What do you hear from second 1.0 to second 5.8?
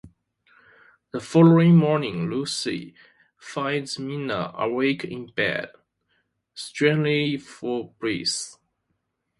The following morning, Lucy finds Mina awake in bed,